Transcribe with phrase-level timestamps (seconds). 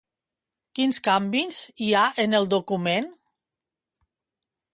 [0.79, 3.13] Quins canvis hi ha en el document?